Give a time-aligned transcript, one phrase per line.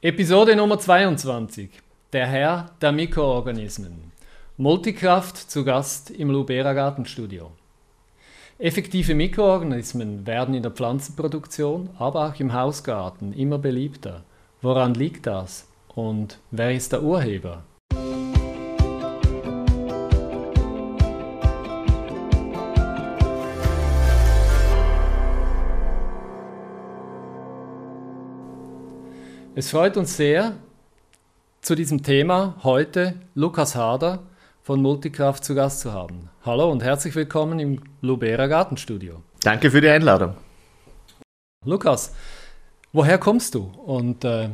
[0.00, 1.70] Episode Nummer 22.
[2.12, 4.12] Der Herr der Mikroorganismen.
[4.56, 7.50] Multikraft zu Gast im Lubera Gartenstudio.
[8.60, 14.22] Effektive Mikroorganismen werden in der Pflanzenproduktion, aber auch im Hausgarten immer beliebter.
[14.62, 15.66] Woran liegt das?
[15.96, 17.64] Und wer ist der Urheber?
[29.58, 30.52] Es freut uns sehr,
[31.62, 34.20] zu diesem Thema heute Lukas Hader
[34.62, 36.30] von Multikraft zu Gast zu haben.
[36.44, 39.20] Hallo und herzlich willkommen im Lubera Gartenstudio.
[39.42, 40.36] Danke für die Einladung.
[41.64, 42.14] Lukas,
[42.92, 44.50] woher kommst du und äh,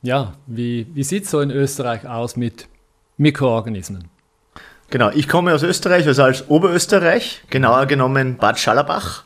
[0.00, 2.68] ja, wie, wie sieht es so in Österreich aus mit
[3.18, 4.08] Mikroorganismen?
[4.88, 9.24] Genau, ich komme aus Österreich, also als Oberösterreich, genauer genommen Bad Schallerbach.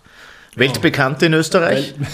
[0.57, 1.95] Weltbekannt in Österreich.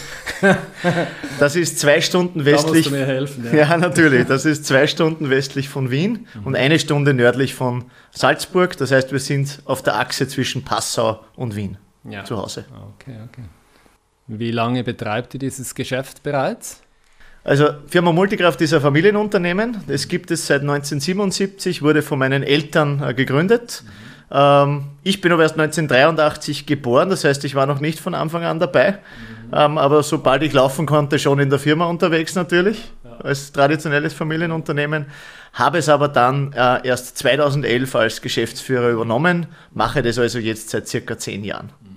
[1.39, 2.65] Das ist zwei Stunden westlich.
[2.65, 3.45] Da musst du mir helfen.
[3.45, 3.53] Ja.
[3.59, 4.27] ja, natürlich.
[4.27, 6.47] Das ist zwei Stunden westlich von Wien mhm.
[6.47, 8.77] und eine Stunde nördlich von Salzburg.
[8.77, 12.25] Das heißt, wir sind auf der Achse zwischen Passau und Wien ja.
[12.25, 12.65] zu Hause.
[12.99, 13.43] Okay, okay.
[14.27, 16.81] Wie lange betreibt ihr dieses Geschäft bereits?
[17.45, 19.77] Also Firma Multikraft ist ein Familienunternehmen.
[19.87, 23.85] Das gibt es seit 1977, wurde von meinen Eltern äh, gegründet.
[23.85, 28.15] Mhm ähm, ich bin aber erst 1983 geboren, das heißt, ich war noch nicht von
[28.15, 28.93] Anfang an dabei.
[28.93, 29.43] Mhm.
[29.55, 33.19] Ähm, aber sobald ich laufen konnte, schon in der Firma unterwegs natürlich, ja.
[33.19, 35.07] als traditionelles Familienunternehmen.
[35.53, 40.89] Habe es aber dann äh, erst 2011 als Geschäftsführer übernommen, mache das also jetzt seit
[40.89, 41.71] circa zehn Jahren.
[41.83, 41.97] Mhm.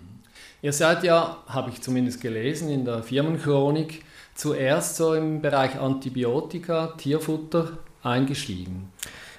[0.62, 6.88] Ihr seid ja, habe ich zumindest gelesen, in der Firmenchronik zuerst so im Bereich Antibiotika,
[6.98, 8.92] Tierfutter eingestiegen.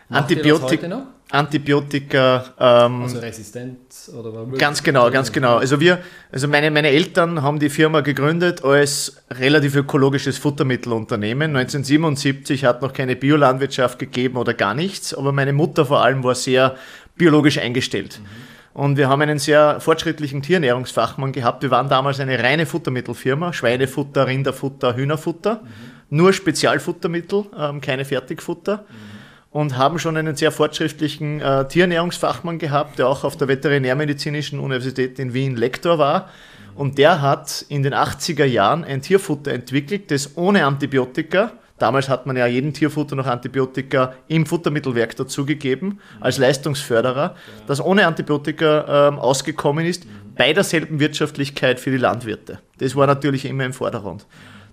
[0.09, 1.07] Antibiotika.
[1.31, 2.45] Antibiotika.
[2.59, 5.57] Ähm, also Resistenz oder Ganz genau, ganz genau.
[5.57, 5.99] Also wir,
[6.31, 11.57] also meine, meine Eltern haben die Firma gegründet als relativ ökologisches Futtermittelunternehmen.
[11.57, 16.37] 1977 hat noch keine Biolandwirtschaft gegeben oder gar nichts, aber meine Mutter vor allem war
[16.37, 16.77] sehr
[17.17, 18.21] biologisch eingestellt.
[18.21, 18.81] Mhm.
[18.81, 21.63] Und wir haben einen sehr fortschrittlichen Tierernährungsfachmann gehabt.
[21.63, 26.17] Wir waren damals eine reine Futtermittelfirma, Schweinefutter, Rinderfutter, Hühnerfutter, mhm.
[26.17, 28.85] nur Spezialfuttermittel, ähm, keine Fertigfutter.
[28.89, 29.16] Mhm
[29.57, 35.19] und haben schon einen sehr fortschrittlichen äh, Tierernährungsfachmann gehabt, der auch auf der Veterinärmedizinischen Universität
[35.19, 36.29] in Wien Lektor war.
[36.75, 42.27] Und der hat in den 80er Jahren ein Tierfutter entwickelt, das ohne Antibiotika, damals hat
[42.27, 47.35] man ja jedem Tierfutter noch Antibiotika im Futtermittelwerk dazugegeben, als Leistungsförderer,
[47.67, 50.07] das ohne Antibiotika ähm, ausgekommen ist,
[50.37, 52.59] bei derselben Wirtschaftlichkeit für die Landwirte.
[52.77, 54.27] Das war natürlich immer im Vordergrund.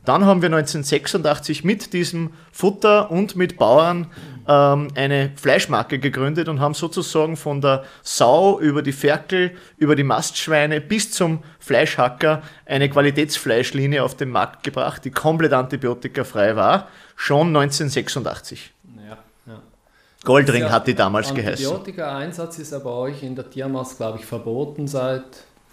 [0.05, 4.07] Dann haben wir 1986 mit diesem Futter und mit Bauern
[4.47, 10.03] ähm, eine Fleischmarke gegründet und haben sozusagen von der Sau über die Ferkel, über die
[10.03, 17.47] Mastschweine bis zum Fleischhacker eine Qualitätsfleischlinie auf den Markt gebracht, die komplett antibiotikafrei war, schon
[17.47, 18.73] 1986.
[18.97, 19.61] Ja, ja.
[20.25, 21.75] Goldring ja, hat die damals Antibiotika geheißen.
[21.75, 25.23] Antibiotika-Einsatz ist aber euch in der Tiermast, glaube ich, verboten seit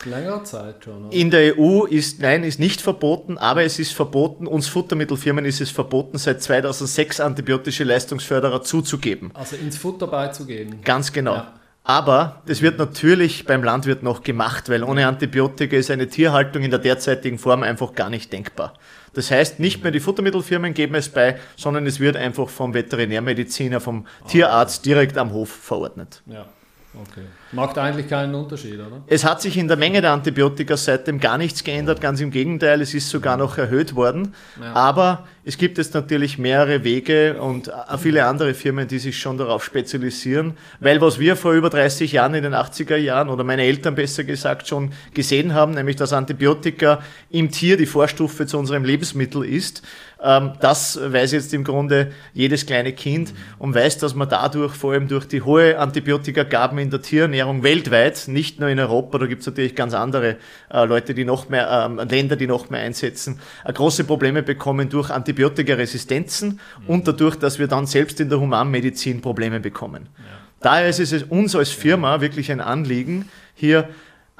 [0.04, 1.06] Längerer Zeit schon.
[1.06, 1.16] Oder?
[1.16, 5.60] In der EU ist, nein, ist nicht verboten, aber es ist verboten, uns Futtermittelfirmen ist
[5.60, 9.30] es verboten, seit 2006 antibiotische Leistungsförderer zuzugeben.
[9.34, 10.80] Also ins Futter beizugeben.
[10.84, 11.34] Ganz genau.
[11.34, 11.54] Ja.
[11.82, 16.70] Aber das wird natürlich beim Landwirt noch gemacht, weil ohne Antibiotika ist eine Tierhaltung in
[16.70, 18.74] der derzeitigen Form einfach gar nicht denkbar.
[19.14, 23.80] Das heißt, nicht mehr die Futtermittelfirmen geben es bei, sondern es wird einfach vom Veterinärmediziner,
[23.80, 26.22] vom Tierarzt direkt am Hof verordnet.
[26.26, 26.46] Ja.
[26.92, 27.22] Okay.
[27.52, 29.02] Macht eigentlich keinen Unterschied, oder?
[29.06, 32.80] Es hat sich in der Menge der Antibiotika seitdem gar nichts geändert, ganz im Gegenteil,
[32.80, 34.34] es ist sogar noch erhöht worden.
[34.60, 34.72] Ja.
[34.74, 39.64] Aber es gibt jetzt natürlich mehrere Wege und viele andere Firmen, die sich schon darauf
[39.64, 43.94] spezialisieren, weil was wir vor über 30 Jahren in den 80er Jahren oder meine Eltern
[43.94, 49.44] besser gesagt schon gesehen haben, nämlich dass Antibiotika im Tier die Vorstufe zu unserem Lebensmittel
[49.44, 49.82] ist,
[50.22, 55.08] das weiß jetzt im Grunde jedes kleine Kind und weiß, dass man dadurch, vor allem
[55.08, 59.46] durch die hohe Antibiotikagaben in der Tierernährung weltweit, nicht nur in Europa, da gibt es
[59.46, 60.36] natürlich ganz andere
[60.70, 64.90] äh, Leute, die noch mehr, ähm, Länder, die noch mehr einsetzen, äh, große Probleme bekommen
[64.90, 70.08] durch Antibiotikaresistenzen und dadurch, dass wir dann selbst in der Humanmedizin Probleme bekommen.
[70.18, 70.24] Ja.
[70.60, 73.88] Daher ist es uns als Firma wirklich ein Anliegen, hier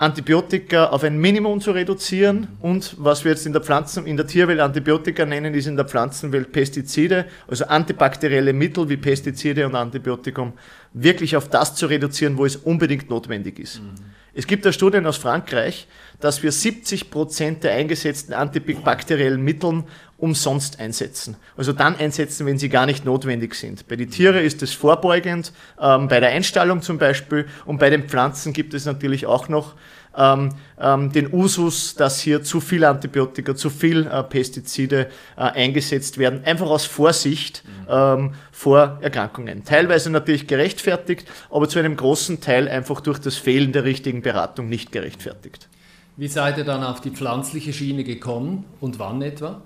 [0.01, 4.27] Antibiotika auf ein Minimum zu reduzieren und was wir jetzt in der Pflanzen, in der
[4.27, 10.55] Tierwelt Antibiotika nennen, ist in der Pflanzenwelt Pestizide, also antibakterielle Mittel wie Pestizide und Antibiotikum,
[10.95, 13.83] wirklich auf das zu reduzieren, wo es unbedingt notwendig ist.
[13.83, 13.91] Mhm.
[14.33, 15.87] Es gibt da Studien aus Frankreich,
[16.19, 19.85] dass wir 70 Prozent der eingesetzten antibakteriellen Mitteln
[20.21, 21.37] umsonst einsetzen.
[21.57, 23.89] Also dann einsetzen, wenn sie gar nicht notwendig sind.
[23.89, 28.09] Bei den Tieren ist es vorbeugend, ähm, bei der Einstallung zum Beispiel und bei den
[28.09, 29.75] Pflanzen gibt es natürlich auch noch
[30.17, 30.51] ähm,
[30.81, 36.45] ähm, den Usus, dass hier zu viel Antibiotika, zu viel äh, Pestizide äh, eingesetzt werden,
[36.45, 39.65] einfach aus Vorsicht ähm, vor Erkrankungen.
[39.65, 44.69] Teilweise natürlich gerechtfertigt, aber zu einem großen Teil einfach durch das Fehlen der richtigen Beratung
[44.69, 45.69] nicht gerechtfertigt.
[46.17, 49.63] Wie seid ihr dann auf die pflanzliche Schiene gekommen und wann etwa?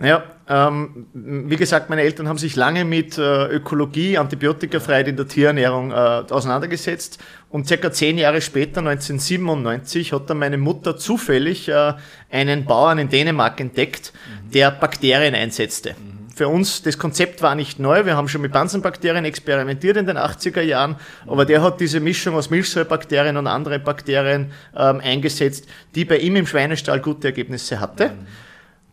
[0.00, 5.28] Naja, ähm, wie gesagt, meine Eltern haben sich lange mit äh, Ökologie, Antibiotikafreiheit in der
[5.28, 11.92] Tierernährung äh, auseinandergesetzt und circa zehn Jahre später, 1997, hat dann meine Mutter zufällig äh,
[12.30, 14.50] einen Bauern in Dänemark entdeckt, mhm.
[14.52, 15.90] der Bakterien einsetzte.
[15.90, 16.34] Mhm.
[16.34, 20.16] Für uns, das Konzept war nicht neu, wir haben schon mit Bansenbakterien experimentiert in den
[20.16, 26.06] 80er Jahren, aber der hat diese Mischung aus Milchsäurebakterien und anderen Bakterien ähm, eingesetzt, die
[26.06, 28.08] bei ihm im Schweinestall gute Ergebnisse hatte.
[28.08, 28.26] Mhm.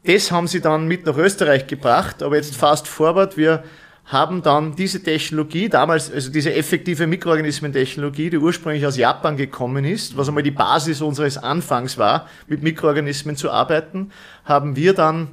[0.03, 3.63] Das haben sie dann mit nach Österreich gebracht, aber jetzt fast forward, wir
[4.07, 10.15] haben dann diese Technologie, damals, also diese effektive Mikroorganismentechnologie, die ursprünglich aus Japan gekommen ist,
[10.15, 14.11] was einmal die Basis unseres Anfangs war, mit Mikroorganismen zu arbeiten,
[14.45, 15.27] haben wir dann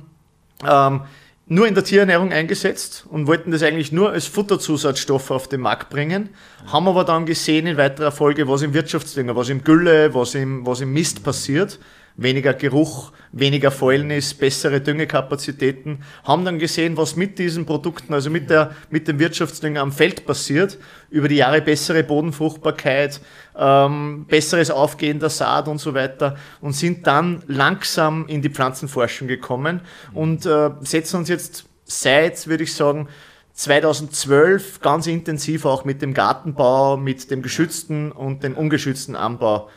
[0.69, 1.03] ähm,
[1.47, 5.89] nur in der Tierernährung eingesetzt und wollten das eigentlich nur als Futterzusatzstoff auf den Markt
[5.91, 6.31] bringen,
[6.67, 10.67] haben aber dann gesehen in weiterer Folge, was im Wirtschaftsdünger, was im Gülle, was im,
[10.67, 11.79] was im Mist passiert
[12.17, 18.51] weniger Geruch, weniger Fäulnis, bessere Düngekapazitäten, haben dann gesehen, was mit diesen Produkten, also mit,
[18.51, 20.79] der, mit dem Wirtschaftsdünger am Feld passiert,
[21.11, 23.21] über die Jahre bessere Bodenfruchtbarkeit,
[23.57, 26.37] ähm, besseres Aufgehen der Saat und so weiter.
[26.61, 29.81] Und sind dann langsam in die Pflanzenforschung gekommen.
[30.13, 33.09] Und äh, setzen uns jetzt seit, würde ich sagen,
[33.55, 39.69] 2012 ganz intensiv auch mit dem Gartenbau, mit dem geschützten und dem ungeschützten Anbau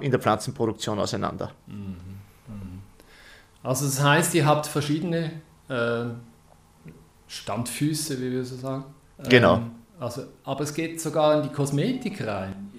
[0.00, 1.50] in der Pflanzenproduktion auseinander.
[1.66, 1.96] Mhm.
[3.62, 5.32] Also das heißt, ihr habt verschiedene
[5.68, 6.04] äh,
[7.26, 8.84] Standfüße, wie wir so sagen.
[9.28, 9.56] Genau.
[9.56, 12.70] Ähm, also, aber es geht sogar in die Kosmetik rein.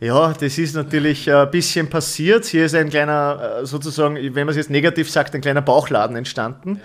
[0.00, 2.46] Ja, das ist natürlich ein bisschen passiert.
[2.46, 6.16] Hier ist ein kleiner, äh, sozusagen, wenn man es jetzt negativ sagt, ein kleiner Bauchladen
[6.16, 6.80] entstanden.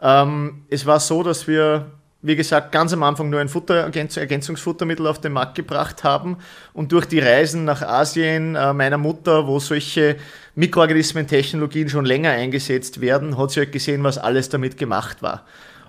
[0.00, 0.22] Ja.
[0.22, 1.90] Ähm, es war so, dass wir
[2.24, 6.38] wie gesagt, ganz am Anfang nur ein Futter, Ergänzungsfuttermittel auf den Markt gebracht haben
[6.72, 10.16] und durch die Reisen nach Asien äh, meiner Mutter, wo solche
[10.54, 15.44] Mikroorganismentechnologien schon länger eingesetzt werden, hat sie halt gesehen, was alles damit gemacht war.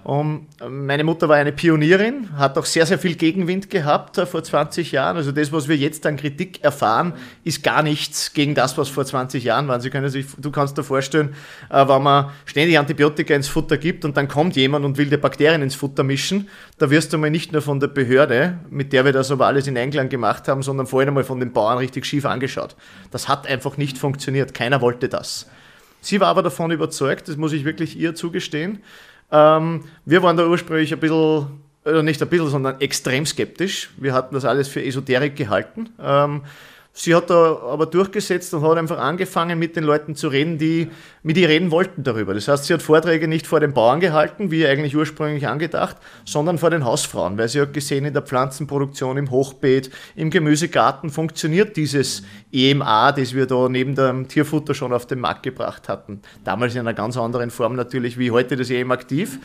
[0.06, 4.44] Und meine Mutter war eine Pionierin, hat auch sehr, sehr viel Gegenwind gehabt äh, vor
[4.44, 5.18] 20 Jahren.
[5.18, 7.14] Also das, was wir jetzt an Kritik erfahren,
[7.44, 9.82] ist gar nichts gegen das, was vor 20 Jahren war.
[9.82, 11.34] Sie können sich, du kannst dir vorstellen,
[11.72, 15.18] äh, wenn man ständig Antibiotika ins Futter gibt und dann kommt jemand und will die
[15.18, 19.06] Bakterien ins Futter mischen, da wirst du mal nicht nur von der Behörde, mit der
[19.06, 21.80] wir das aber alles in Einklang gemacht haben, sondern vor allem einmal von den Bauern
[21.80, 22.76] richtig schief angeschaut.
[23.10, 24.54] Das hat einfach nicht funktioniert.
[24.54, 25.48] Keiner wollte das.
[26.00, 28.84] Sie war aber davon überzeugt, das muss ich wirklich ihr zugestehen,
[29.32, 31.48] ähm, wir waren da ursprünglich ein bisschen,
[31.84, 33.90] oder nicht ein bisschen, sondern extrem skeptisch.
[33.98, 35.90] Wir hatten das alles für Esoterik gehalten.
[36.02, 36.42] Ähm,
[36.98, 40.90] Sie hat da aber durchgesetzt und hat einfach angefangen, mit den Leuten zu reden, die
[41.24, 42.34] mit ihr reden wollten darüber.
[42.34, 46.58] Das heißt, sie hat Vorträge nicht vor den Bauern gehalten, wie eigentlich ursprünglich angedacht, sondern
[46.58, 51.76] vor den Hausfrauen, weil sie hat gesehen, in der Pflanzenproduktion, im Hochbeet, im Gemüsegarten funktioniert
[51.76, 56.22] dieses EMA, das wir da neben dem Tierfutter schon auf den Markt gebracht hatten.
[56.46, 59.38] Damals in einer ganz anderen Form natürlich wie heute das EM aktiv,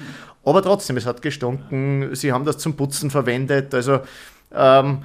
[0.44, 3.98] aber trotzdem, es hat gestunken, sie haben das zum Putzen verwendet, also
[4.54, 5.02] ähm,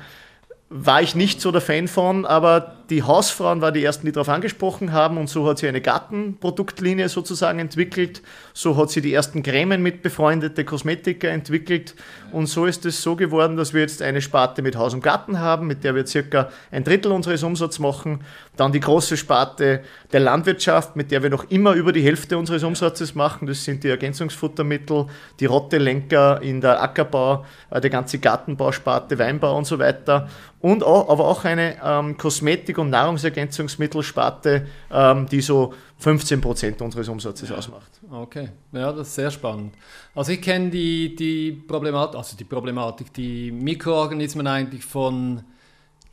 [0.69, 4.29] war ich nicht so der Fan von, aber die Hausfrauen waren die ersten, die darauf
[4.29, 8.21] angesprochen haben und so hat sie eine Gartenproduktlinie sozusagen entwickelt.
[8.53, 11.95] So hat sie die ersten Cremen mit befreundete Kosmetika entwickelt
[12.31, 15.39] und so ist es so geworden, dass wir jetzt eine Sparte mit Haus und Garten
[15.39, 18.21] haben, mit der wir circa ein Drittel unseres Umsatzes machen.
[18.55, 22.63] Dann die große Sparte der Landwirtschaft, mit der wir noch immer über die Hälfte unseres
[22.63, 23.47] Umsatzes machen.
[23.47, 25.07] Das sind die Ergänzungsfuttermittel,
[25.39, 30.27] die Rottelenker in der Ackerbau, äh, die ganze Gartenbausparte, Weinbau und so weiter
[30.65, 37.07] und auch, aber auch eine ähm, Kosmetik- und Nahrungsergänzungsmittelsparte, ähm, die so 15 Prozent unseres
[37.07, 37.55] Umsatzes ja.
[37.55, 37.91] ausmacht.
[38.09, 39.75] Okay, ja, das ist sehr spannend.
[40.15, 45.43] Also ich kenne die, die Problematik, also die Problematik, die Mikroorganismen eigentlich von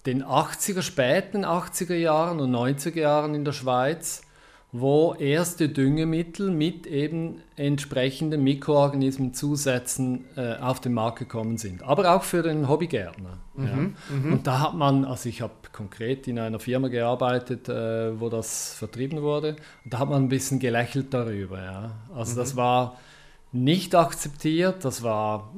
[0.04, 4.20] den 80er, späten 80er Jahren und 90er Jahren in der Schweiz
[4.74, 11.82] wo erste Düngemittel mit eben entsprechenden Mikroorganismenzusätzen äh, auf den Markt gekommen sind.
[11.82, 13.38] Aber auch für den Hobbygärtner.
[13.54, 13.74] Mhm, ja.
[14.16, 14.32] mhm.
[14.32, 18.72] Und da hat man, also ich habe konkret in einer Firma gearbeitet, äh, wo das
[18.72, 21.62] vertrieben wurde, und da hat man ein bisschen gelächelt darüber.
[21.62, 21.90] Ja.
[22.14, 22.36] Also mhm.
[22.38, 22.98] das war
[23.52, 25.52] nicht akzeptiert, das war,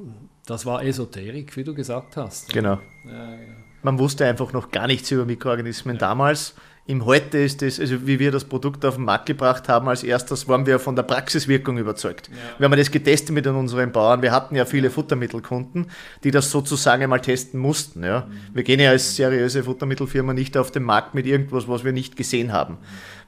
[0.44, 2.52] das war Esoterik, wie du gesagt hast.
[2.52, 2.80] Genau.
[3.06, 3.59] Ja, genau.
[3.85, 6.56] Man wusste einfach noch gar nichts über Mikroorganismen damals
[6.87, 10.03] Im Heute ist es, also wie wir das Produkt auf den Markt gebracht haben, als
[10.03, 12.29] erstes waren wir von der Praxiswirkung überzeugt.
[12.29, 12.59] Ja.
[12.59, 14.21] Wir haben das getestet mit unseren Bauern.
[14.21, 15.87] Wir hatten ja viele Futtermittelkunden,
[16.25, 18.05] die das sozusagen einmal testen mussten.
[18.05, 18.26] Ja.
[18.29, 18.55] Mhm.
[18.55, 22.17] Wir gehen ja als seriöse Futtermittelfirma nicht auf den Markt mit irgendwas, was wir nicht
[22.17, 22.76] gesehen haben.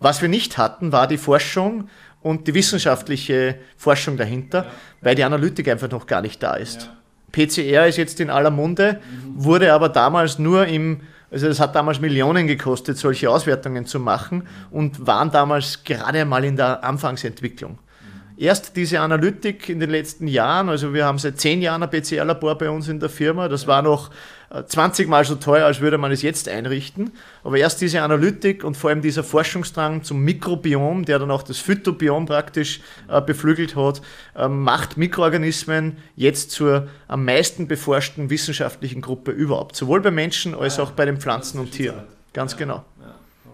[0.00, 1.88] Was wir nicht hatten, war die Forschung
[2.20, 4.70] und die wissenschaftliche Forschung dahinter, ja.
[5.00, 6.90] weil die Analytik einfach noch gar nicht da ist.
[7.32, 9.44] PCR ist jetzt in aller Munde, mhm.
[9.44, 14.46] wurde aber damals nur im also es hat damals Millionen gekostet, solche Auswertungen zu machen
[14.70, 17.78] und waren damals gerade mal in der Anfangsentwicklung.
[18.38, 22.58] Erst diese Analytik in den letzten Jahren, also wir haben seit zehn Jahren ein PCR-Labor
[22.58, 24.10] bei uns in der Firma, das war noch
[24.66, 27.12] 20 Mal so teuer, als würde man es jetzt einrichten.
[27.42, 31.58] Aber erst diese Analytik und vor allem dieser Forschungsdrang zum Mikrobiom, der dann auch das
[31.58, 34.02] Phytobiom praktisch äh, beflügelt hat,
[34.36, 39.74] äh, macht Mikroorganismen jetzt zur am meisten beforschten wissenschaftlichen Gruppe überhaupt.
[39.76, 42.04] Sowohl bei Menschen als auch bei den Pflanzen und Tieren.
[42.32, 42.84] Ganz genau.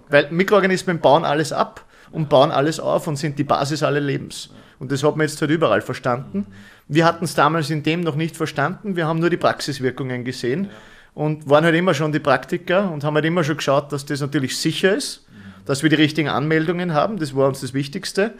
[0.08, 4.50] Weil Mikroorganismen bauen alles ab und bauen alles auf und sind die Basis allen Lebens.
[4.82, 6.44] Und das hat man jetzt halt überall verstanden.
[6.88, 10.70] Wir hatten es damals in dem noch nicht verstanden, wir haben nur die Praxiswirkungen gesehen
[11.14, 14.20] und waren halt immer schon die Praktiker und haben halt immer schon geschaut, dass das
[14.20, 15.24] natürlich sicher ist,
[15.66, 18.34] dass wir die richtigen Anmeldungen haben, das war uns das Wichtigste,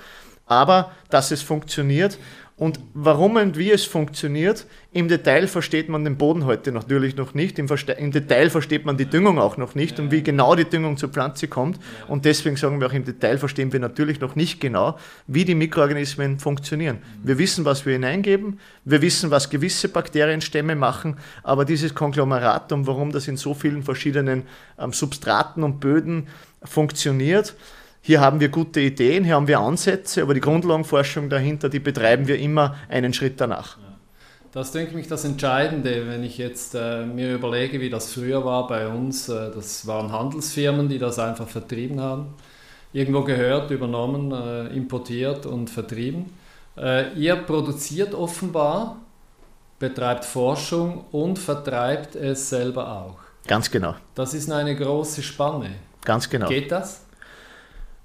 [0.47, 2.19] aber dass es funktioniert
[2.63, 7.35] und warum und wie es funktioniert, im Detail versteht man den Boden heute natürlich noch
[7.35, 7.59] nicht.
[7.59, 7.67] Im,
[7.99, 11.09] Im, Detail versteht man die Düngung auch noch nicht und wie genau die Düngung zur
[11.09, 11.81] Pflanze kommt.
[12.07, 14.97] Und deswegen sagen wir auch, im Detail verstehen wir natürlich noch nicht genau,
[15.27, 16.99] wie die Mikroorganismen funktionieren.
[17.25, 23.11] Wir wissen, was wir hineingeben, wir wissen, was gewisse Bakterienstämme machen, aber dieses Konglomeratum, warum
[23.11, 24.45] das in so vielen verschiedenen
[24.79, 26.29] ähm, Substraten und Böden
[26.63, 27.57] funktioniert,
[28.05, 32.27] hier haben wir gute Ideen, hier haben wir Ansätze, aber die Grundlagenforschung dahinter, die betreiben
[32.27, 33.79] wir immer einen Schritt danach.
[34.51, 38.67] Das denke ich das Entscheidende, wenn ich jetzt äh, mir überlege, wie das früher war
[38.67, 39.29] bei uns.
[39.29, 42.35] Äh, das waren Handelsfirmen, die das einfach vertrieben haben.
[42.93, 46.35] Irgendwo gehört, übernommen, äh, importiert und vertrieben.
[46.77, 48.97] Äh, ihr produziert offenbar,
[49.79, 53.17] betreibt Forschung und vertreibt es selber auch.
[53.47, 53.95] Ganz genau.
[54.15, 55.71] Das ist eine große Spanne.
[56.05, 56.49] Ganz genau.
[56.49, 57.02] Geht das?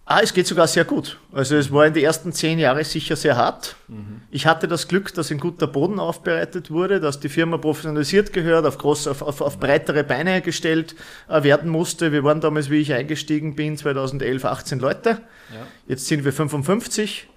[0.10, 1.20] Ah, es geht sogar sehr gut.
[1.34, 3.76] Also es war in den ersten zehn Jahren sicher sehr hart.
[3.90, 4.22] Mhm.
[4.32, 8.66] Ich hatte das Glück, dass ein guter Boden aufbereitet wurde, dass die Firma professionalisiert gehört,
[8.66, 10.96] auf, groß, auf, auf, auf breitere Beine gestellt
[11.28, 12.14] äh, werden musste.
[12.14, 15.10] Wir waren damals, wie ich eingestiegen bin, 2011 18 Leute.
[15.10, 15.68] Ja.
[15.90, 17.28] Jetzt sind wir 55.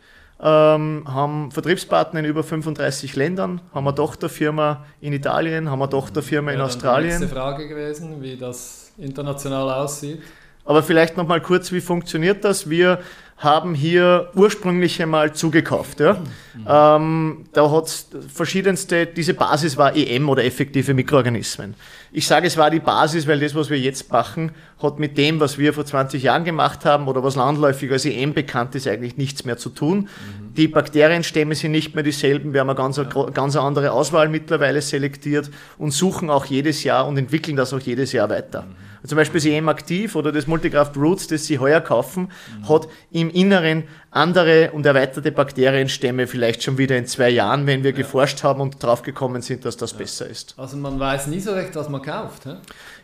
[0.41, 6.53] Ähm, haben Vertriebspartner in über 35 Ländern, haben eine Tochterfirma in Italien, haben eine Tochterfirma
[6.53, 7.11] in Australien.
[7.11, 10.23] Das ist die Frage gewesen, wie das international aussieht.
[10.65, 12.71] Aber vielleicht noch mal kurz, wie funktioniert das?
[12.71, 13.01] Wir
[13.41, 15.99] haben hier ursprünglich einmal zugekauft.
[16.01, 16.13] Ja?
[16.13, 16.67] Mhm.
[16.69, 21.75] Ähm, da hat es verschiedenste, diese Basis war EM oder effektive Mikroorganismen.
[22.13, 24.53] Ich sage, es war die Basis, weil das, was wir jetzt machen,
[24.83, 28.35] hat mit dem, was wir vor 20 Jahren gemacht haben oder was landläufig als EM
[28.35, 30.01] bekannt ist, eigentlich nichts mehr zu tun.
[30.01, 30.55] Mhm.
[30.55, 32.53] Die Bakterienstämme sind nicht mehr dieselben.
[32.53, 33.05] Wir haben eine ganz, ja.
[33.05, 38.13] ganz andere Auswahl mittlerweile selektiert und suchen auch jedes Jahr und entwickeln das auch jedes
[38.13, 38.63] Jahr weiter.
[38.63, 42.69] Mhm zum Beispiel das EM Aktiv oder das Multikraft Roots, das Sie heuer kaufen, mhm.
[42.69, 47.93] hat im Inneren andere und erweiterte Bakterienstämme vielleicht schon wieder in zwei Jahren, wenn wir
[47.93, 47.97] ja.
[47.97, 49.99] geforscht haben und draufgekommen sind, dass das ja.
[49.99, 50.55] besser ist.
[50.57, 52.45] Also man weiß nie so recht, was man kauft.
[52.45, 52.55] He?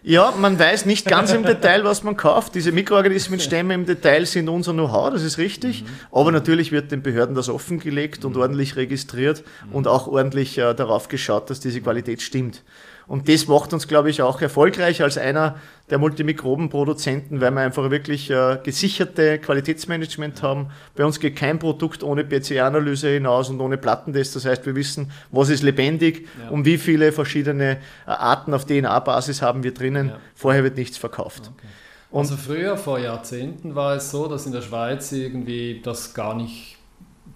[0.03, 2.55] Ja, man weiß nicht ganz im Detail, was man kauft.
[2.55, 5.83] Diese Mikroorganismenstämme im Detail sind unser Know-how, das ist richtig.
[5.83, 5.87] Mhm.
[6.13, 8.43] Aber natürlich wird den Behörden das offengelegt und mhm.
[8.43, 9.75] ordentlich registriert mhm.
[9.75, 12.63] und auch ordentlich äh, darauf geschaut, dass diese Qualität stimmt.
[13.07, 15.57] Und das macht uns, glaube ich, auch erfolgreich als einer
[15.91, 20.71] der Multimikrobenproduzenten, weil wir einfach wirklich äh, gesicherte Qualitätsmanagement haben.
[20.97, 24.35] Bei uns geht kein Produkt ohne PCR-Analyse hinaus und ohne Plattentest.
[24.35, 26.51] Das heißt, wir wissen, was ist lebendig ja.
[26.51, 27.73] und wie viele verschiedene
[28.07, 30.09] äh, Arten auf DNA-Basis haben wir drinnen.
[30.09, 30.19] Ja.
[30.35, 31.53] Vorher wird nichts verkauft.
[31.57, 32.19] Okay.
[32.19, 36.77] also früher, vor Jahrzehnten, war es so, dass in der Schweiz irgendwie das gar nicht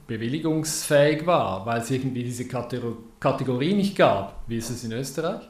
[0.09, 2.97] bewilligungsfähig war, weil es irgendwie diese Kategorie
[3.75, 4.43] nicht gab.
[4.47, 5.43] Wie ist es in Österreich?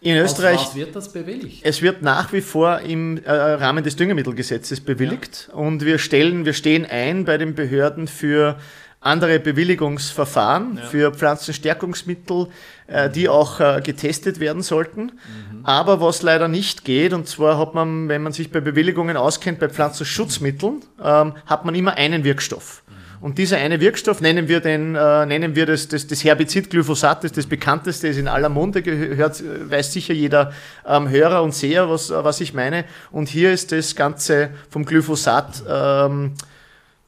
[0.00, 1.60] In Österreich was wird das bewilligt?
[1.64, 5.54] Es wird nach wie vor im äh, Rahmen des Düngemittelgesetzes bewilligt ja.
[5.54, 8.58] und wir stellen, wir stehen ein bei den Behörden für
[9.00, 10.82] andere Bewilligungsverfahren ja.
[10.84, 12.48] für Pflanzenstärkungsmittel,
[12.86, 15.02] äh, die auch äh, getestet werden sollten.
[15.02, 15.64] Mhm.
[15.64, 19.58] Aber was leider nicht geht, und zwar hat man, wenn man sich bei Bewilligungen auskennt,
[19.58, 22.82] bei Pflanzenschutzmitteln, ähm, hat man immer einen Wirkstoff.
[23.20, 27.18] Und dieser eine Wirkstoff, nennen wir, den, äh, nennen wir das, das, das Herbizid Glyphosat,
[27.18, 30.52] das ist das bekannteste, ist in aller Munde, gehört, weiß sicher jeder
[30.86, 32.84] ähm, Hörer und Seher, was, was ich meine.
[33.10, 36.34] Und hier ist das Ganze vom Glyphosat, ähm,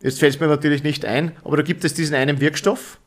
[0.03, 2.99] jetzt fällt es mir natürlich nicht ein, aber da gibt es diesen einen Wirkstoff,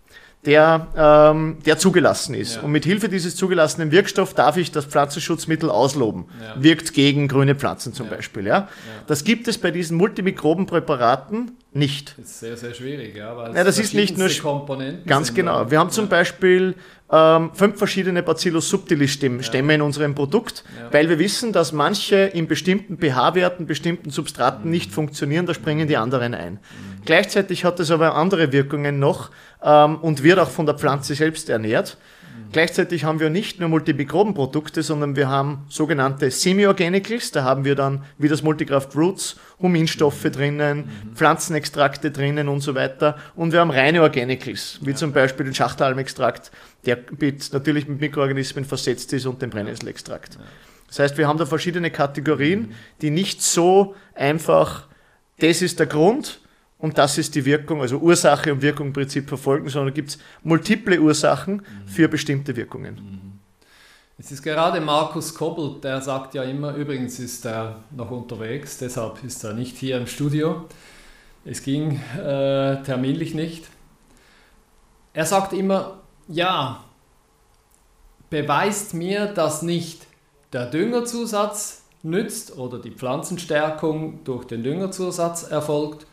[0.45, 2.57] der, ähm, der zugelassen ist.
[2.57, 2.61] Ja.
[2.61, 6.25] Und mit Hilfe dieses zugelassenen Wirkstoffs darf ich das Pflanzenschutzmittel ausloben.
[6.41, 6.61] Ja.
[6.61, 8.15] Wirkt gegen grüne Pflanzen zum ja.
[8.15, 8.45] Beispiel.
[8.45, 8.67] Ja?
[9.07, 12.15] Das gibt es bei diesen Multimikrobenpräparaten nicht.
[12.17, 13.35] Das ist sehr, sehr schwierig, ja.
[13.35, 15.69] Weil ja das ist nicht nur Komponenten ganz genau.
[15.69, 16.75] Wir haben zum Beispiel
[17.11, 22.47] ähm, fünf verschiedene Bacillus subtilis Stämme in unserem Produkt, weil wir wissen, dass manche in
[22.47, 24.71] bestimmten pH-Werten, bestimmten Substraten mhm.
[24.71, 26.53] nicht funktionieren, da springen die anderen ein.
[26.53, 27.05] Mhm.
[27.05, 29.31] Gleichzeitig hat es aber andere Wirkungen noch
[29.63, 31.97] ähm, und wird auch von der Pflanze selbst ernährt.
[32.53, 37.31] Gleichzeitig haben wir nicht nur Multimikrobenprodukte, sondern wir haben sogenannte Semi-Organicals.
[37.31, 41.15] Da haben wir dann, wie das Multikraft Roots, Huminstoffe drinnen, mhm.
[41.15, 43.17] Pflanzenextrakte drinnen und so weiter.
[43.35, 44.95] Und wir haben reine Organicals, wie ja.
[44.95, 46.51] zum Beispiel den Schachtalmextrakt,
[46.85, 50.37] der mit, natürlich mit Mikroorganismen versetzt ist und den Brennnesselextrakt.
[50.87, 52.73] Das heißt, wir haben da verschiedene Kategorien, mhm.
[53.01, 54.87] die nicht so einfach,
[55.39, 56.39] das ist der Grund,
[56.83, 60.17] und das ist die Wirkung, also Ursache und Wirkung im Prinzip verfolgen, sondern gibt es
[60.43, 63.39] multiple Ursachen für bestimmte Wirkungen.
[64.17, 69.23] Es ist gerade Markus Kobbel, der sagt ja immer, übrigens ist er noch unterwegs, deshalb
[69.23, 70.65] ist er nicht hier im Studio.
[71.45, 73.63] Es ging äh, terminlich nicht.
[75.13, 76.83] Er sagt immer, ja,
[78.29, 80.05] beweist mir, dass nicht
[80.51, 86.07] der Düngerzusatz nützt oder die Pflanzenstärkung durch den Düngerzusatz erfolgt,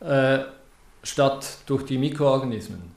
[0.00, 0.38] äh,
[1.02, 2.96] statt durch die Mikroorganismen?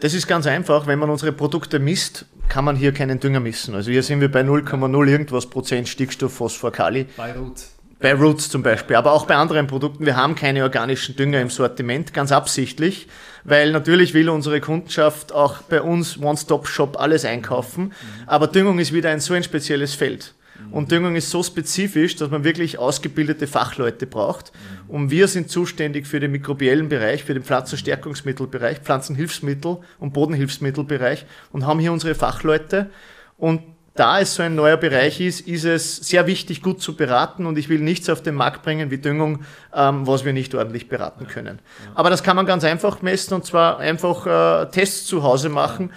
[0.00, 0.86] Das ist ganz einfach.
[0.86, 3.74] Wenn man unsere Produkte misst, kann man hier keinen Dünger missen.
[3.74, 7.06] Also hier sind wir bei 0,0 irgendwas Prozent Stickstoff, Phosphor, Kali.
[7.16, 7.74] Bei Roots.
[8.00, 10.04] Bei Roots zum Beispiel, aber auch bei anderen Produkten.
[10.04, 13.08] Wir haben keine organischen Dünger im Sortiment, ganz absichtlich,
[13.44, 17.84] weil natürlich will unsere Kundenschaft auch bei uns One-Stop-Shop alles einkaufen.
[17.84, 17.92] Mhm.
[18.26, 20.34] Aber Düngung ist wieder ein so ein spezielles Feld.
[20.70, 24.52] Und Düngung ist so spezifisch, dass man wirklich ausgebildete Fachleute braucht.
[24.88, 31.66] Und wir sind zuständig für den mikrobiellen Bereich, für den Pflanzenstärkungsmittelbereich, Pflanzenhilfsmittel und Bodenhilfsmittelbereich und
[31.66, 32.90] haben hier unsere Fachleute.
[33.36, 33.62] Und
[33.94, 37.56] da es so ein neuer Bereich ist, ist es sehr wichtig, gut zu beraten und
[37.56, 41.28] ich will nichts auf den Markt bringen wie Düngung, ähm, was wir nicht ordentlich beraten
[41.28, 41.60] können.
[41.94, 45.92] Aber das kann man ganz einfach messen und zwar einfach äh, Tests zu Hause machen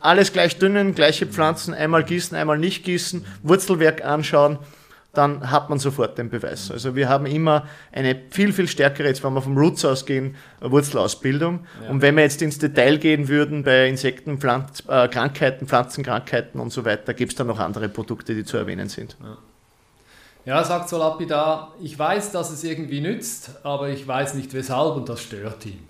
[0.00, 4.58] alles gleich dünnen, gleiche Pflanzen, einmal gießen, einmal nicht gießen, Wurzelwerk anschauen,
[5.12, 6.70] dann hat man sofort den Beweis.
[6.70, 11.66] Also wir haben immer eine viel, viel stärkere, jetzt wenn wir vom Roots ausgehen, Wurzelausbildung.
[11.82, 11.90] Ja.
[11.90, 16.72] Und wenn wir jetzt ins Detail gehen würden bei Insekten, Pflanz, äh, Krankheiten, Pflanzenkrankheiten und
[16.72, 19.16] so weiter, gibt es dann noch andere Produkte, die zu erwähnen sind.
[19.20, 19.36] Ja.
[20.46, 24.96] Ja, sagt so lapidar, ich weiß, dass es irgendwie nützt, aber ich weiß nicht weshalb
[24.96, 25.86] und das stört ihn.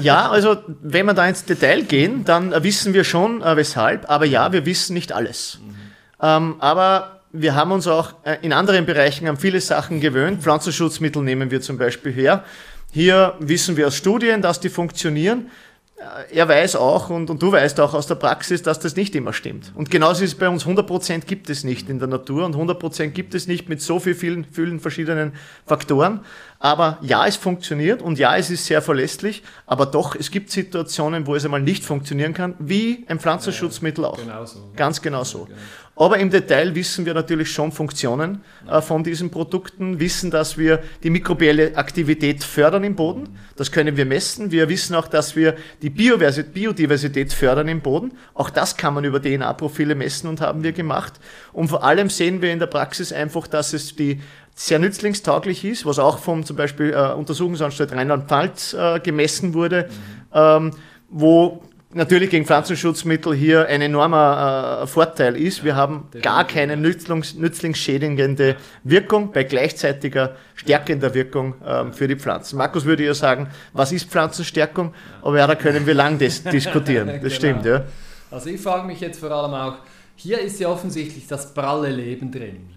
[0.00, 4.26] Ja, also wenn wir da ins Detail gehen, dann wissen wir schon äh, weshalb, aber
[4.26, 5.58] ja, wir wissen nicht alles.
[5.60, 5.74] Mhm.
[6.22, 10.42] Ähm, aber wir haben uns auch äh, in anderen Bereichen an viele Sachen gewöhnt.
[10.42, 12.44] Pflanzenschutzmittel nehmen wir zum Beispiel her.
[12.92, 15.50] Hier wissen wir aus Studien, dass die funktionieren.
[15.96, 19.14] Äh, er weiß auch und, und du weißt auch aus der Praxis, dass das nicht
[19.14, 19.72] immer stimmt.
[19.74, 23.08] Und genauso ist es bei uns, 100% gibt es nicht in der Natur und 100%
[23.08, 25.32] gibt es nicht mit so vielen, vielen verschiedenen
[25.66, 26.20] Faktoren.
[26.62, 31.26] Aber ja, es funktioniert und ja, es ist sehr verlässlich, aber doch, es gibt Situationen,
[31.26, 34.16] wo es einmal nicht funktionieren kann, wie ein Pflanzenschutzmittel auch.
[34.16, 34.70] Genau so.
[34.76, 35.46] Ganz genau so.
[35.46, 35.58] Genau.
[35.94, 40.82] Aber im Detail wissen wir natürlich schon Funktionen äh, von diesen Produkten, wissen, dass wir
[41.02, 43.36] die mikrobielle Aktivität fördern im Boden.
[43.56, 44.52] Das können wir messen.
[44.52, 48.12] Wir wissen auch, dass wir die Biodiversität fördern im Boden.
[48.32, 51.14] Auch das kann man über DNA-Profile messen und haben wir gemacht.
[51.52, 54.20] Und vor allem sehen wir in der Praxis einfach, dass es die
[54.54, 60.30] sehr nützlingstauglich ist, was auch vom zum Beispiel äh, Untersuchungsanstalt Rheinland-Pfalz äh, gemessen wurde, mhm.
[60.34, 60.70] ähm,
[61.08, 61.62] wo
[61.94, 65.64] natürlich gegen Pflanzenschutzmittel hier ein enormer äh, Vorteil ist.
[65.64, 72.56] Wir haben gar keine nützlings, nützlingsschädigende Wirkung bei gleichzeitiger stärkender Wirkung ähm, für die Pflanzen.
[72.56, 74.94] Markus würde ja sagen, was ist Pflanzenstärkung?
[75.22, 77.08] Aber ja, da können wir lang dis diskutieren.
[77.08, 77.34] Das genau.
[77.34, 77.84] stimmt, ja.
[78.30, 79.76] Also ich frage mich jetzt vor allem auch,
[80.16, 82.71] hier ist ja offensichtlich das pralle Leben drin.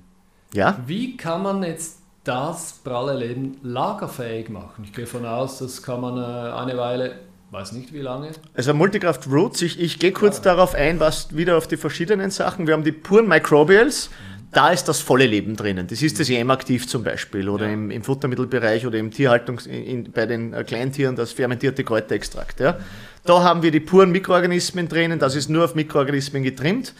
[0.56, 0.80] Ja.
[0.88, 4.84] Wie kann man jetzt das pralle Leben lagerfähig machen?
[4.86, 7.20] Ich gehe davon aus, das kann man äh, eine Weile
[7.52, 8.32] Weiß nicht, wie lange.
[8.56, 10.44] Also Multikraft Roots, ich, ich gehe kurz ja.
[10.44, 12.68] darauf ein, was wieder auf die verschiedenen Sachen.
[12.68, 14.10] Wir haben die puren Microbials,
[14.52, 15.88] da ist das volle Leben drinnen.
[15.88, 17.74] Das ist das EM-Aktiv zum Beispiel oder ja.
[17.74, 22.60] im, im, Futtermittelbereich oder im Tierhaltungs, in, bei den äh, Kleintieren das fermentierte Kräuterextrakt.
[22.60, 22.78] Ja.
[23.24, 26.94] Da haben wir die puren Mikroorganismen drinnen, das ist nur auf Mikroorganismen getrimmt.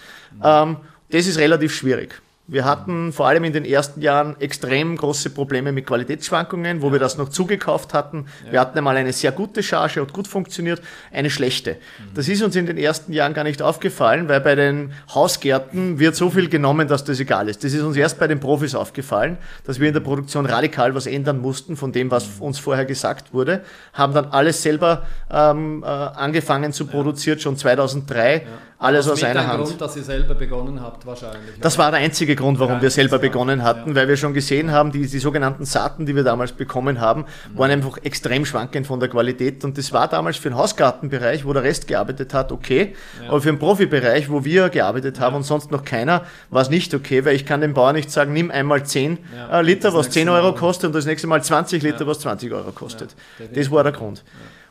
[0.44, 0.78] Ähm,
[1.10, 2.22] das ist relativ schwierig.
[2.48, 6.94] Wir hatten vor allem in den ersten Jahren extrem große Probleme mit Qualitätsschwankungen, wo ja.
[6.94, 8.28] wir das noch zugekauft hatten.
[8.46, 8.52] Ja.
[8.52, 10.80] Wir hatten einmal eine sehr gute Charge, hat gut funktioniert,
[11.12, 11.72] eine schlechte.
[11.72, 12.14] Mhm.
[12.14, 16.16] Das ist uns in den ersten Jahren gar nicht aufgefallen, weil bei den Hausgärten wird
[16.16, 17.64] so viel genommen, dass das egal ist.
[17.64, 21.08] Das ist uns erst bei den Profis aufgefallen, dass wir in der Produktion radikal was
[21.08, 22.44] ändern mussten von dem, was mhm.
[22.44, 23.64] uns vorher gesagt wurde.
[23.94, 28.46] Haben dann alles selber ähm, äh, angefangen zu produzieren, schon 2003
[28.78, 29.64] alles aus einer Hand.
[29.64, 31.60] Grund, dass ihr selber begonnen habt wahrscheinlich.
[31.62, 33.96] Das war der einzige Grund, warum ja, wir selber begonnen hatten, ja.
[33.96, 37.58] weil wir schon gesehen haben, die, die sogenannten Saaten, die wir damals bekommen haben, mhm.
[37.58, 41.54] waren einfach extrem schwankend von der Qualität und das war damals für den Hausgartenbereich, wo
[41.54, 43.30] der Rest gearbeitet hat, okay, ja.
[43.30, 46.94] aber für den Profibereich, wo wir gearbeitet haben und sonst noch keiner, war es nicht
[46.94, 49.18] okay, weil ich kann dem Bauer nicht sagen, nimm einmal 10
[49.52, 52.72] äh, Liter, was 10 Euro kostet und das nächste Mal 20 Liter, was 20 Euro
[52.72, 53.16] kostet.
[53.54, 54.24] das war der Grund.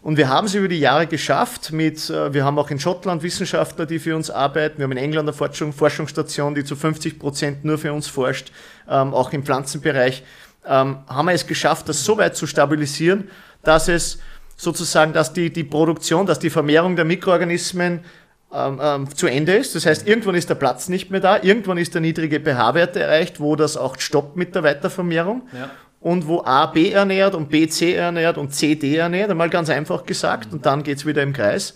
[0.04, 3.22] Und wir haben es über die Jahre geschafft mit, äh, wir haben auch in Schottland
[3.22, 4.76] Wissenschaftler, die für uns arbeiten.
[4.76, 8.52] Wir haben in England eine Forschung, Forschungsstation, die zu 50 Prozent nur für uns forscht,
[8.86, 10.22] ähm, auch im Pflanzenbereich.
[10.66, 13.30] Ähm, haben wir es geschafft, das so weit zu stabilisieren,
[13.62, 14.18] dass es
[14.58, 18.00] sozusagen, dass die, die Produktion, dass die Vermehrung der Mikroorganismen
[18.52, 19.74] ähm, ähm, zu Ende ist.
[19.74, 23.40] Das heißt, irgendwann ist der Platz nicht mehr da, irgendwann ist der niedrige pH-Wert erreicht,
[23.40, 25.48] wo das auch stoppt mit der Weitervermehrung.
[25.54, 25.70] Ja
[26.04, 29.70] und wo A B ernährt und B C ernährt und C D ernährt, einmal ganz
[29.70, 31.74] einfach gesagt, und dann geht's wieder im Kreis.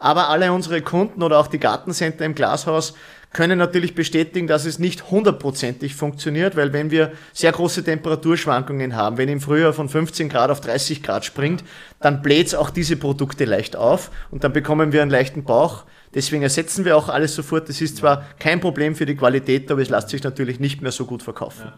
[0.00, 2.94] Aber alle unsere Kunden oder auch die Gartencenter im Glashaus
[3.32, 9.16] können natürlich bestätigen, dass es nicht hundertprozentig funktioniert, weil wenn wir sehr große Temperaturschwankungen haben,
[9.16, 11.62] wenn im Frühjahr von 15 Grad auf 30 Grad springt,
[12.00, 15.84] dann bläht auch diese Produkte leicht auf und dann bekommen wir einen leichten Bauch.
[16.16, 17.68] Deswegen ersetzen wir auch alles sofort.
[17.68, 20.92] Das ist zwar kein Problem für die Qualität, aber es lässt sich natürlich nicht mehr
[20.92, 21.72] so gut verkaufen.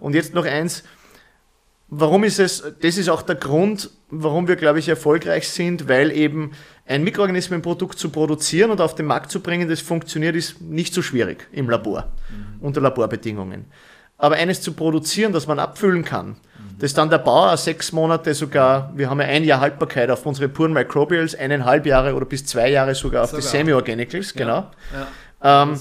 [0.00, 0.82] Und jetzt noch eins,
[1.88, 6.10] Warum ist es, das ist auch der Grund, warum wir, glaube ich, erfolgreich sind, weil
[6.10, 6.50] eben
[6.84, 11.00] ein Mikroorganismenprodukt zu produzieren und auf den Markt zu bringen, das funktioniert, ist nicht so
[11.00, 12.60] schwierig im Labor, mhm.
[12.60, 13.66] unter Laborbedingungen.
[14.18, 16.78] Aber eines zu produzieren, das man abfüllen kann, mhm.
[16.78, 20.48] das dann der Bauer sechs Monate sogar, wir haben ja ein Jahr Haltbarkeit auf unsere
[20.48, 23.42] puren Microbials, eineinhalb Jahre oder bis zwei Jahre sogar auf sogar.
[23.42, 24.70] die Semi-Organicals, genau.
[24.92, 25.06] Ja.
[25.42, 25.62] Ja.
[25.62, 25.78] Ähm,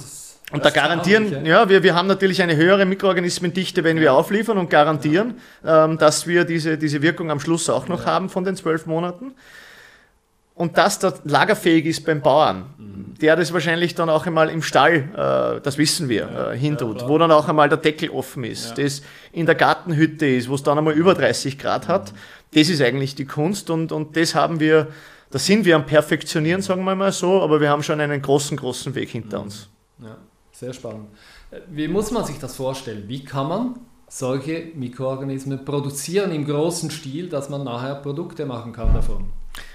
[0.52, 4.70] und da garantieren, ja, wir, wir haben natürlich eine höhere Mikroorganismendichte, wenn wir aufliefern und
[4.70, 8.86] garantieren, ähm, dass wir diese, diese Wirkung am Schluss auch noch haben von den zwölf
[8.86, 9.34] Monaten.
[10.54, 13.16] Und dass das lagerfähig ist beim Bauern, mhm.
[13.20, 17.02] der das wahrscheinlich dann auch einmal im Stall, äh, das wissen wir, ja, äh, hintut,
[17.02, 18.84] ja, wo dann auch einmal der Deckel offen ist, ja.
[18.84, 19.02] das
[19.34, 22.18] in der Gartenhütte ist, wo es dann einmal über 30 Grad hat, mhm.
[22.54, 24.88] das ist eigentlich die Kunst und, und das haben wir,
[25.32, 28.56] da sind wir am Perfektionieren, sagen wir mal so, aber wir haben schon einen großen,
[28.56, 29.44] großen Weg hinter mhm.
[29.46, 29.70] uns.
[30.58, 31.08] Sehr spannend.
[31.52, 33.04] Äh, wie muss man sich das vorstellen?
[33.08, 33.76] Wie kann man
[34.08, 39.26] solche Mikroorganismen produzieren im großen Stil, dass man nachher Produkte machen kann davon?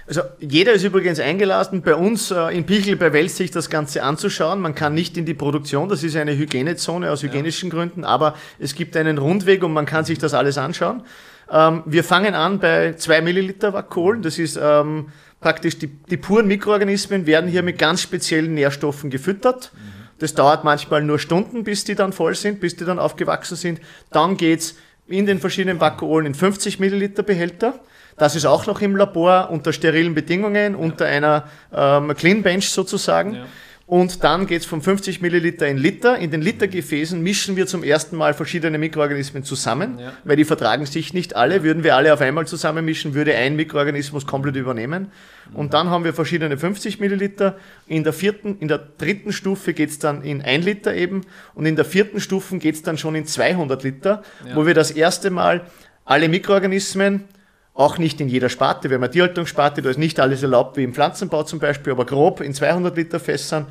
[0.07, 4.01] Also jeder ist übrigens eingeladen, bei uns äh, in Pichel bei Wels sich das Ganze
[4.01, 4.59] anzuschauen.
[4.59, 7.75] Man kann nicht in die Produktion, das ist eine Hygienezone aus hygienischen ja.
[7.75, 11.03] Gründen, aber es gibt einen Rundweg und man kann sich das alles anschauen.
[11.51, 16.47] Ähm, wir fangen an bei zwei Milliliter Vakuolen, das ist ähm, praktisch die, die puren
[16.47, 19.71] Mikroorganismen werden hier mit ganz speziellen Nährstoffen gefüttert.
[19.75, 23.57] Mhm das dauert manchmal nur Stunden, bis die dann voll sind, bis die dann aufgewachsen
[23.57, 23.81] sind.
[24.11, 24.75] Dann geht's
[25.07, 27.79] in den verschiedenen Vakuolen in 50 Milliliter Behälter.
[28.17, 33.33] Das ist auch noch im Labor unter sterilen Bedingungen, unter einer ähm, Clean Bench sozusagen.
[33.33, 33.45] Ja.
[33.91, 36.17] Und dann geht es von 50 Milliliter in Liter.
[36.17, 40.13] In den Litergefäßen mischen wir zum ersten Mal verschiedene Mikroorganismen zusammen, ja.
[40.23, 41.61] weil die vertragen sich nicht alle.
[41.61, 45.11] Würden wir alle auf einmal zusammenmischen, würde ein Mikroorganismus komplett übernehmen.
[45.53, 47.57] Und dann haben wir verschiedene 50 Milliliter.
[47.85, 51.25] In der vierten, in der dritten Stufe geht es dann in 1 Liter eben.
[51.53, 54.55] Und in der vierten Stufe geht es dann schon in 200 Liter, ja.
[54.55, 55.65] wo wir das erste Mal
[56.05, 57.25] alle Mikroorganismen
[57.73, 58.89] auch nicht in jeder Sparte.
[58.89, 62.05] Wir haben eine Tierhaltungssparte, da ist nicht alles erlaubt, wie im Pflanzenbau zum Beispiel, aber
[62.05, 63.67] grob in 200 Liter Fässern.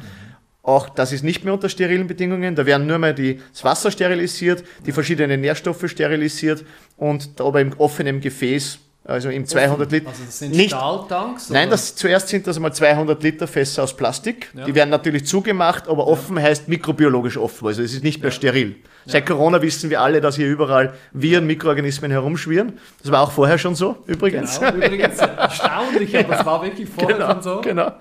[0.63, 2.55] Auch das ist nicht mehr unter sterilen Bedingungen.
[2.55, 6.65] Da werden nur mehr die, das Wasser sterilisiert, die verschiedenen Nährstoffe sterilisiert
[6.97, 10.09] und aber im offenen Gefäß also im 200 Liter.
[10.09, 11.49] Also das sind nicht, Stahltanks?
[11.51, 14.51] Nein, das, zuerst sind das einmal 200 Liter Fässer aus Plastik.
[14.55, 14.65] Ja.
[14.67, 16.43] Die werden natürlich zugemacht, aber offen ja.
[16.43, 17.69] heißt mikrobiologisch offen.
[17.69, 18.37] Also es ist nicht mehr ja.
[18.37, 18.77] steril.
[19.07, 22.75] Seit Corona wissen wir alle, dass hier überall Viren, Mikroorganismen herumschwirren.
[23.03, 24.61] Das war auch vorher schon so, übrigens.
[24.61, 27.61] Genau, übrigens erstaunlich, aber es war wirklich vorher genau, schon so.
[27.63, 27.93] Genau.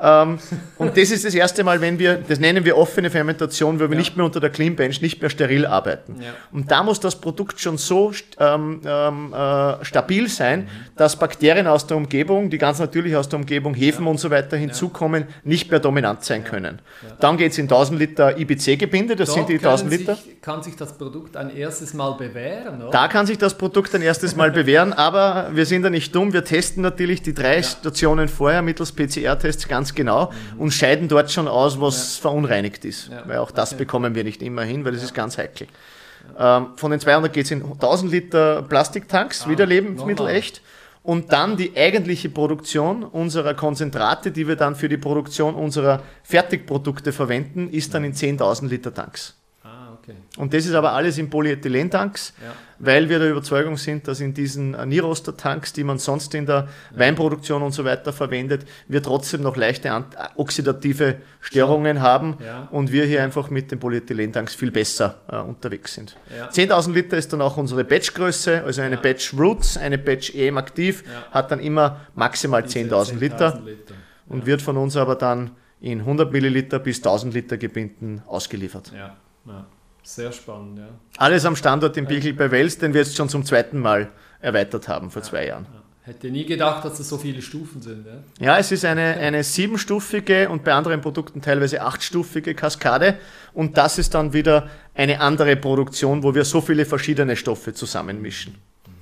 [0.00, 0.38] Ähm,
[0.78, 3.94] und das ist das erste Mal, wenn wir, das nennen wir offene Fermentation, weil wir
[3.94, 4.00] ja.
[4.00, 6.16] nicht mehr unter der Clean Bench, nicht mehr steril arbeiten.
[6.20, 6.32] Ja.
[6.52, 10.68] Und da muss das Produkt schon so ähm, ähm, äh, stabil sein, mhm.
[10.96, 14.10] dass Bakterien aus der Umgebung, die ganz natürlich aus der Umgebung, Hefen ja.
[14.10, 16.80] und so weiter hinzukommen, nicht mehr dominant sein können.
[17.20, 20.16] Dann geht es in 1000 Liter IBC-Gebinde, das Dort sind die 1000 Liter.
[20.16, 22.90] Sich, kann sich das Produkt ein erstes Mal bewähren, oder?
[22.90, 26.32] Da kann sich das Produkt ein erstes Mal bewähren, aber wir sind da nicht dumm.
[26.32, 27.62] Wir testen natürlich die drei.
[27.62, 30.60] Stationen vorher mittels PCR-Tests ganz genau mhm.
[30.60, 32.22] und scheiden dort schon aus, was ja.
[32.22, 33.08] verunreinigt ist.
[33.08, 33.24] Ja.
[33.26, 33.80] Weil auch das okay.
[33.80, 35.66] bekommen wir nicht immer hin, weil das ist ganz heikel.
[36.38, 40.62] Ähm, von den 200 geht es in 1000 Liter Plastiktanks, ah, wieder Lebensmittel echt.
[41.02, 47.12] Und dann die eigentliche Produktion unserer Konzentrate, die wir dann für die Produktion unserer Fertigprodukte
[47.12, 49.34] verwenden, ist dann in 10.000 Liter Tanks.
[50.04, 50.16] Okay.
[50.36, 52.52] Und das ist aber alles in Polyethylentanks, ja.
[52.78, 56.68] weil wir der Überzeugung sind, dass in diesen äh, Niroster-Tanks, die man sonst in der
[56.92, 56.98] ja.
[56.98, 60.02] Weinproduktion und so weiter verwendet, wir trotzdem noch leichte äh,
[60.36, 62.68] oxidative Störungen haben ja.
[62.70, 66.16] und wir hier einfach mit den Polyethylentanks viel besser äh, unterwegs sind.
[66.52, 71.02] 10.000 Liter ist dann auch unsere Batchgröße, also eine Batch Roots, eine Batch EM aktiv,
[71.30, 73.94] hat dann immer maximal 10.000 10 Liter, Liter,
[74.28, 78.92] und wird von uns aber dann in 100 Milliliter bis 1000 Liter Gebinden ausgeliefert.
[78.94, 79.16] Ja.
[80.04, 80.88] Sehr spannend, ja.
[81.16, 84.86] Alles am Standort in Bichl bei Wels, den wir jetzt schon zum zweiten Mal erweitert
[84.86, 85.66] haben vor ja, zwei Jahren.
[85.72, 85.84] Ja.
[86.06, 88.04] Hätte nie gedacht, dass es so viele Stufen sind.
[88.06, 93.16] Ja, ja es ist eine, eine siebenstufige und bei anderen Produkten teilweise achtstufige Kaskade.
[93.54, 98.56] Und das ist dann wieder eine andere Produktion, wo wir so viele verschiedene Stoffe zusammenmischen.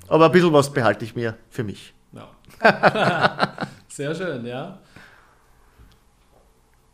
[0.06, 1.92] Aber ein bisschen was behalte ich mir für mich.
[2.12, 2.28] Ja.
[3.88, 4.78] Sehr schön, ja.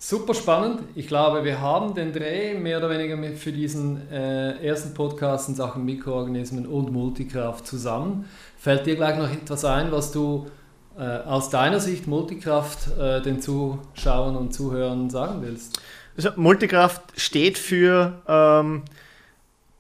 [0.01, 0.83] Super spannend.
[0.95, 5.57] Ich glaube, wir haben den Dreh mehr oder weniger für diesen äh, ersten Podcast in
[5.57, 8.27] Sachen Mikroorganismen und Multikraft zusammen.
[8.57, 10.47] Fällt dir gleich noch etwas ein, was du
[10.97, 15.81] äh, aus deiner Sicht Multikraft äh, den Zuschauern und Zuhörern sagen willst?
[16.17, 18.85] Also Multikraft steht für ähm,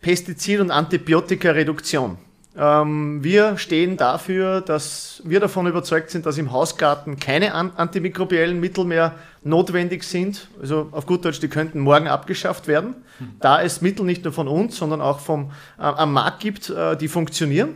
[0.03, 2.19] Pestizid- und Antibiotikareduktion.
[2.57, 8.85] Ähm, wir stehen dafür, dass wir davon überzeugt sind, dass im Hausgarten keine antimikrobiellen Mittel
[8.85, 10.49] mehr notwendig sind.
[10.61, 13.33] Also auf gut Deutsch, die könnten morgen abgeschafft werden, hm.
[13.41, 16.97] da es Mittel nicht nur von uns, sondern auch vom, äh, am Markt gibt, äh,
[16.97, 17.75] die funktionieren.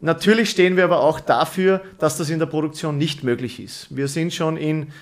[0.00, 3.86] Natürlich stehen wir aber auch dafür, dass das in der Produktion nicht möglich ist.
[3.88, 4.92] Wir sind schon in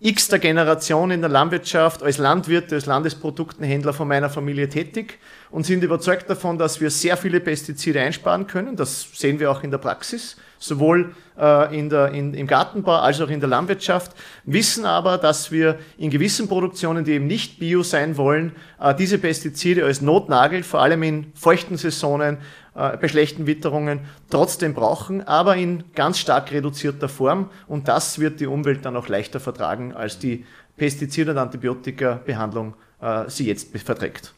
[0.00, 5.18] x der Generation in der Landwirtschaft als Landwirt, als Landesproduktenhändler von meiner Familie tätig
[5.50, 8.76] und sind überzeugt davon, dass wir sehr viele Pestizide einsparen können.
[8.76, 13.20] Das sehen wir auch in der Praxis, sowohl äh, in der, in, im Gartenbau als
[13.20, 14.12] auch in der Landwirtschaft.
[14.44, 19.18] Wissen aber, dass wir in gewissen Produktionen, die eben nicht bio sein wollen, äh, diese
[19.18, 22.38] Pestizide als Notnagel, vor allem in feuchten Saisonen,
[22.74, 27.50] äh, bei schlechten Witterungen trotzdem brauchen, aber in ganz stark reduzierter Form.
[27.66, 30.44] Und das wird die Umwelt dann auch leichter vertragen, als die
[30.76, 34.34] Pestizid- und Antibiotika-Behandlung äh, sie jetzt verträgt.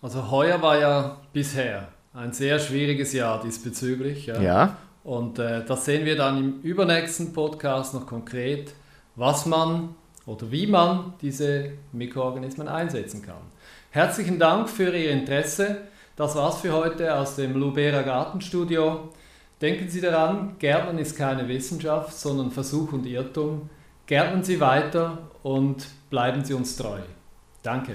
[0.00, 4.26] Also heuer war ja bisher ein sehr schwieriges Jahr diesbezüglich.
[4.26, 4.40] Ja.
[4.40, 4.76] ja.
[5.02, 8.74] Und äh, das sehen wir dann im übernächsten Podcast noch konkret,
[9.16, 9.94] was man
[10.26, 13.42] oder wie man diese Mikroorganismen einsetzen kann.
[13.90, 15.78] Herzlichen Dank für Ihr Interesse.
[16.16, 19.08] Das war's für heute aus dem Lubera Gartenstudio.
[19.60, 23.68] Denken Sie daran, Gärtnern ist keine Wissenschaft, sondern Versuch und Irrtum.
[24.06, 27.00] Gärtnern Sie weiter und bleiben Sie uns treu.
[27.64, 27.94] Danke.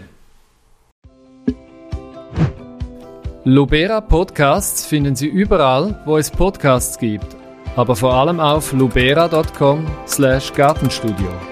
[3.46, 7.38] Lubera Podcasts finden Sie überall, wo es Podcasts gibt,
[7.78, 11.49] aber vor allem auf lubera.com/gartenstudio.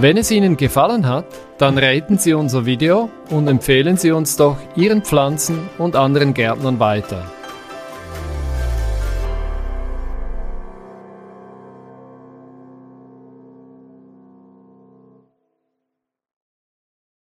[0.00, 1.24] Wenn es Ihnen gefallen hat,
[1.58, 6.78] dann raten Sie unser Video und empfehlen Sie uns doch Ihren Pflanzen und anderen Gärtnern
[6.78, 7.24] weiter.